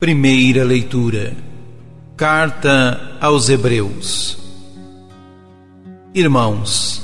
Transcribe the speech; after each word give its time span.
Primeira 0.00 0.64
leitura. 0.64 1.36
Carta 2.16 3.18
aos 3.20 3.50
Hebreus. 3.50 4.38
Irmãos, 6.14 7.02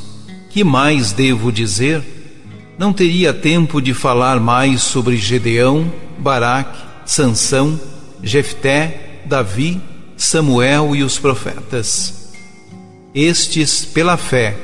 que 0.49 0.65
mais 0.65 1.13
devo 1.13 1.53
dizer? 1.53 2.03
Não 2.79 2.95
teria 2.95 3.35
tempo 3.35 3.83
de 3.83 3.93
falar 3.93 4.41
mais 4.41 4.81
sobre 4.81 5.19
Gedeão, 5.19 5.93
Baraque, 6.19 6.79
Sansão, 7.05 7.79
Jefté, 8.23 9.21
Davi, 9.27 9.79
Samuel 10.17 10.97
e 10.97 11.03
os 11.03 11.19
profetas. 11.19 12.33
Estes, 13.15 13.85
pela 13.85 14.17
fé, 14.17 14.57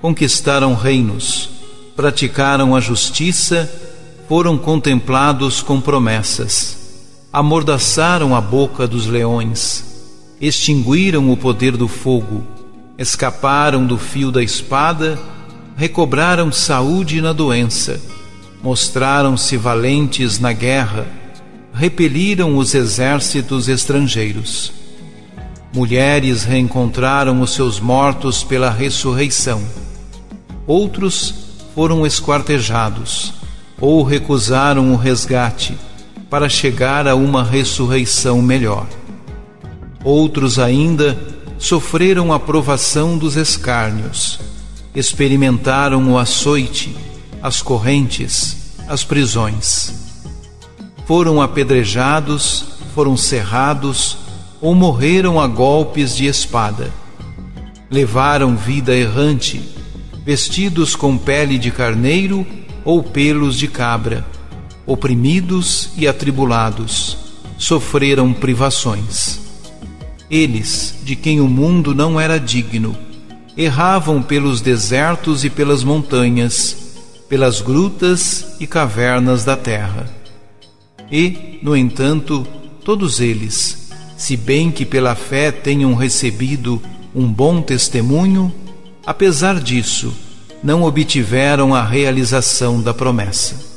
conquistaram 0.00 0.74
reinos, 0.74 1.50
praticaram 1.94 2.74
a 2.74 2.80
justiça, 2.80 3.70
foram 4.26 4.56
contemplados 4.56 5.60
com 5.60 5.78
promessas 5.82 6.82
amordaçaram 7.34 8.36
a 8.36 8.40
boca 8.40 8.86
dos 8.86 9.08
leões, 9.08 9.84
extinguiram 10.40 11.32
o 11.32 11.36
poder 11.36 11.76
do 11.76 11.88
fogo, 11.88 12.44
escaparam 12.96 13.84
do 13.84 13.98
fio 13.98 14.30
da 14.30 14.40
espada, 14.40 15.18
recobraram 15.74 16.52
saúde 16.52 17.20
na 17.20 17.32
doença, 17.32 18.00
mostraram-se 18.62 19.56
valentes 19.56 20.38
na 20.38 20.52
guerra, 20.52 21.08
repeliram 21.72 22.56
os 22.56 22.72
exércitos 22.72 23.68
estrangeiros. 23.68 24.72
Mulheres 25.74 26.44
reencontraram 26.44 27.40
os 27.40 27.52
seus 27.52 27.80
mortos 27.80 28.44
pela 28.44 28.70
ressurreição. 28.70 29.60
Outros 30.68 31.34
foram 31.74 32.06
esquartejados 32.06 33.34
ou 33.80 34.04
recusaram 34.04 34.92
o 34.92 34.96
resgate 34.96 35.76
para 36.34 36.48
chegar 36.48 37.06
a 37.06 37.14
uma 37.14 37.44
ressurreição 37.44 38.42
melhor. 38.42 38.88
Outros 40.02 40.58
ainda 40.58 41.16
sofreram 41.60 42.32
a 42.32 42.40
provação 42.40 43.16
dos 43.16 43.36
escárnios, 43.36 44.40
experimentaram 44.96 46.10
o 46.10 46.18
açoite, 46.18 46.92
as 47.40 47.62
correntes, 47.62 48.74
as 48.88 49.04
prisões. 49.04 49.94
Foram 51.06 51.40
apedrejados, 51.40 52.64
foram 52.96 53.16
cerrados 53.16 54.18
ou 54.60 54.74
morreram 54.74 55.40
a 55.40 55.46
golpes 55.46 56.16
de 56.16 56.26
espada. 56.26 56.90
Levaram 57.88 58.56
vida 58.56 58.92
errante, 58.92 59.62
vestidos 60.26 60.96
com 60.96 61.16
pele 61.16 61.58
de 61.58 61.70
carneiro 61.70 62.44
ou 62.84 63.04
pelos 63.04 63.56
de 63.56 63.68
cabra 63.68 64.33
oprimidos 64.86 65.90
e 65.96 66.06
atribulados, 66.06 67.16
sofreram 67.56 68.32
privações. 68.32 69.40
Eles, 70.30 70.94
de 71.04 71.16
quem 71.16 71.40
o 71.40 71.48
mundo 71.48 71.94
não 71.94 72.20
era 72.20 72.38
digno, 72.38 72.96
erravam 73.56 74.22
pelos 74.22 74.60
desertos 74.60 75.44
e 75.44 75.50
pelas 75.50 75.84
montanhas, 75.84 76.76
pelas 77.28 77.60
grutas 77.60 78.56
e 78.60 78.66
cavernas 78.66 79.44
da 79.44 79.56
terra. 79.56 80.10
E, 81.10 81.58
no 81.62 81.76
entanto, 81.76 82.46
todos 82.84 83.20
eles, 83.20 83.90
se 84.16 84.36
bem 84.36 84.70
que 84.70 84.84
pela 84.84 85.14
fé 85.14 85.52
tenham 85.52 85.94
recebido 85.94 86.82
um 87.14 87.30
bom 87.30 87.62
testemunho, 87.62 88.52
apesar 89.06 89.60
disso, 89.60 90.12
não 90.62 90.82
obtiveram 90.82 91.74
a 91.74 91.84
realização 91.84 92.82
da 92.82 92.92
promessa 92.92 93.73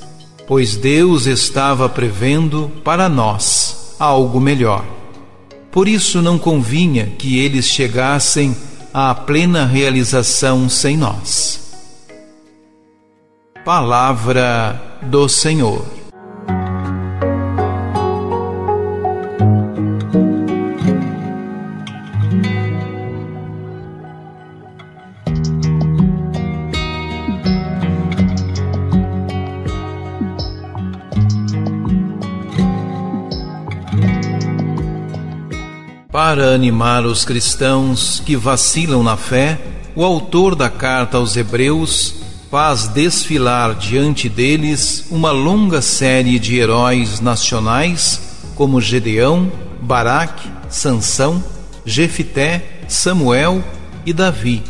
pois 0.47 0.77
Deus 0.77 1.25
estava 1.25 1.89
prevendo 1.89 2.71
para 2.83 3.09
nós 3.09 3.95
algo 3.99 4.39
melhor. 4.39 4.85
Por 5.69 5.87
isso 5.87 6.21
não 6.21 6.39
convinha 6.39 7.07
que 7.17 7.37
eles 7.37 7.65
chegassem 7.65 8.55
à 8.93 9.13
plena 9.13 9.65
realização 9.65 10.69
sem 10.69 10.95
nós. 10.95 11.75
Palavra 13.65 14.81
do 15.03 15.27
Senhor. 15.27 16.06
Para 36.29 36.53
animar 36.53 37.05
os 37.05 37.23
cristãos 37.23 38.21
que 38.25 38.35
vacilam 38.35 39.01
na 39.01 39.15
fé, 39.15 39.57
o 39.95 40.03
autor 40.03 40.55
da 40.55 40.69
carta 40.69 41.15
aos 41.15 41.37
Hebreus 41.37 42.15
faz 42.51 42.89
desfilar 42.89 43.73
diante 43.75 44.27
deles 44.27 45.05
uma 45.09 45.31
longa 45.31 45.81
série 45.81 46.37
de 46.37 46.57
heróis 46.57 47.21
nacionais 47.21 48.43
como 48.55 48.81
Gedeão, 48.81 49.49
Baraque, 49.81 50.49
Sansão, 50.67 51.41
Jefité, 51.85 52.81
Samuel 52.89 53.63
e 54.05 54.11
Davi, 54.11 54.61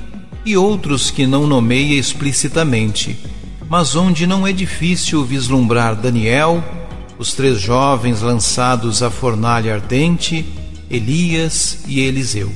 e 0.45 0.55
outros 0.55 1.09
que 1.09 1.25
não 1.25 1.47
nomeia 1.47 1.99
explicitamente, 1.99 3.17
mas 3.67 3.95
onde 3.95 4.27
não 4.27 4.45
é 4.45 4.53
difícil 4.53 5.25
vislumbrar 5.25 5.95
Daniel, 5.95 6.63
os 7.17 7.33
três 7.33 7.59
jovens 7.59 8.21
lançados 8.21 9.01
à 9.01 9.09
fornalha 9.09 9.73
ardente, 9.73 10.45
Elias 10.89 11.79
e 11.87 11.99
Eliseu. 11.99 12.51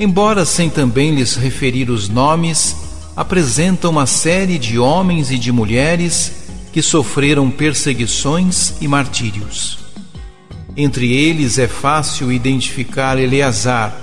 Embora 0.00 0.44
sem 0.44 0.70
também 0.70 1.14
lhes 1.14 1.34
referir 1.34 1.90
os 1.90 2.08
nomes, 2.08 2.76
apresenta 3.16 3.88
uma 3.88 4.06
série 4.06 4.58
de 4.58 4.78
homens 4.78 5.30
e 5.30 5.38
de 5.38 5.50
mulheres 5.50 6.32
que 6.72 6.80
sofreram 6.80 7.50
perseguições 7.50 8.74
e 8.80 8.86
martírios. 8.86 9.78
Entre 10.76 11.12
eles 11.12 11.58
é 11.58 11.66
fácil 11.66 12.30
identificar 12.30 13.18
Eleazar, 13.18 13.94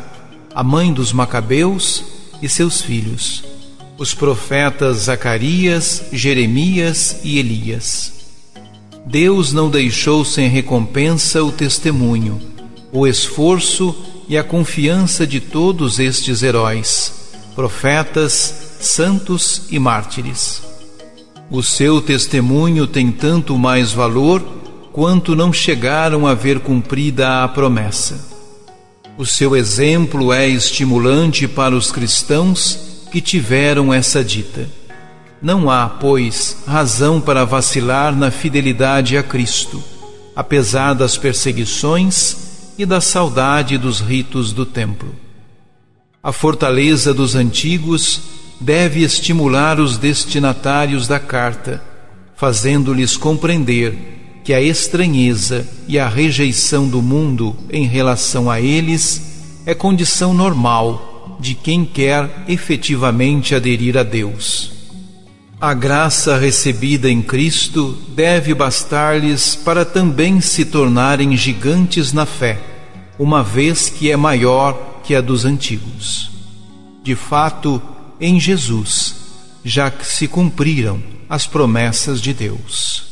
a 0.53 0.63
mãe 0.63 0.91
dos 0.91 1.13
Macabeus 1.13 2.03
e 2.41 2.49
seus 2.49 2.81
filhos, 2.81 3.43
os 3.97 4.13
profetas 4.13 4.97
Zacarias, 4.97 6.03
Jeremias 6.11 7.21
e 7.23 7.39
Elias. 7.39 8.11
Deus 9.05 9.53
não 9.53 9.69
deixou 9.69 10.25
sem 10.25 10.49
recompensa 10.49 11.43
o 11.43 11.51
testemunho 11.51 12.54
o 12.95 13.05
esforço 13.05 13.93
e 14.25 14.37
a 14.37 14.43
confiança 14.43 15.27
de 15.27 15.41
todos 15.41 15.99
estes 15.99 16.41
heróis, 16.41 17.33
profetas, 17.53 18.77
santos 18.79 19.63
e 19.69 19.77
mártires. 19.77 20.61
O 21.51 21.61
seu 21.61 22.01
testemunho 22.01 22.87
tem 22.87 23.11
tanto 23.11 23.57
mais 23.57 23.91
valor 23.91 24.41
quanto 24.93 25.35
não 25.35 25.51
chegaram 25.51 26.25
a 26.25 26.33
ver 26.33 26.61
cumprida 26.61 27.43
a 27.43 27.47
promessa. 27.49 28.33
O 29.17 29.25
seu 29.25 29.57
exemplo 29.57 30.31
é 30.31 30.47
estimulante 30.47 31.49
para 31.49 31.75
os 31.75 31.91
cristãos 31.91 33.07
que 33.11 33.19
tiveram 33.19 33.93
essa 33.93 34.23
dita. 34.23 34.69
Não 35.41 35.69
há, 35.69 35.89
pois, 35.89 36.63
razão 36.65 37.19
para 37.19 37.43
vacilar 37.43 38.15
na 38.15 38.31
fidelidade 38.31 39.17
a 39.17 39.21
Cristo, 39.21 39.83
apesar 40.33 40.93
das 40.93 41.17
perseguições 41.17 42.44
e 42.77 42.85
da 42.85 42.99
saudade 42.99 43.77
dos 43.77 43.99
ritos 43.99 44.51
do 44.51 44.65
templo. 44.65 45.15
A 46.21 46.31
fortaleza 46.31 47.13
dos 47.13 47.35
antigos 47.35 48.21
deve 48.59 49.03
estimular 49.03 49.79
os 49.79 49.97
destinatários 49.97 51.07
da 51.07 51.19
carta, 51.19 51.83
fazendo-lhes 52.35 53.15
compreender 53.15 54.41
que 54.43 54.53
a 54.53 54.61
estranheza 54.61 55.67
e 55.87 55.97
a 55.97 56.07
rejeição 56.07 56.87
do 56.87 57.01
mundo 57.01 57.55
em 57.69 57.85
relação 57.85 58.49
a 58.49 58.61
eles 58.61 59.61
é 59.65 59.73
condição 59.73 60.33
normal 60.33 61.37
de 61.39 61.55
quem 61.55 61.85
quer 61.85 62.43
efetivamente 62.47 63.55
aderir 63.55 63.97
a 63.97 64.03
Deus. 64.03 64.74
A 65.65 65.73
graça 65.73 66.37
recebida 66.37 67.09
em 67.09 67.23
Cristo 67.23 67.97
deve 68.09 68.53
bastar-lhes 68.53 69.55
para 69.55 69.83
também 69.83 70.39
se 70.39 70.63
tornarem 70.63 71.35
gigantes 71.35 72.13
na 72.13 72.23
fé, 72.23 72.61
uma 73.17 73.41
vez 73.41 73.89
que 73.89 74.11
é 74.11 74.15
maior 74.15 75.01
que 75.03 75.15
a 75.15 75.21
dos 75.21 75.43
antigos. 75.43 76.29
De 77.01 77.15
fato, 77.15 77.81
em 78.21 78.39
Jesus 78.39 79.15
já 79.63 79.89
que 79.89 80.05
se 80.05 80.27
cumpriram 80.27 81.01
as 81.27 81.47
promessas 81.47 82.21
de 82.21 82.31
Deus. 82.31 83.04